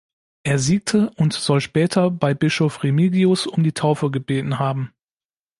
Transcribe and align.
Er 0.41 0.57
siegte 0.57 1.11
und 1.11 1.31
soll 1.33 1.61
später 1.61 2.09
bei 2.09 2.33
Bischof 2.33 2.81
Remigius 2.81 3.45
um 3.45 3.63
die 3.63 3.73
Taufe 3.73 4.09
gebeten 4.09 4.57
haben. 4.57 4.95